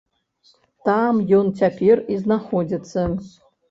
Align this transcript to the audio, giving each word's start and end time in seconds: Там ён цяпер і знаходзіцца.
Там 0.89 1.21
ён 1.41 1.53
цяпер 1.61 2.05
і 2.17 2.21
знаходзіцца. 2.25 3.11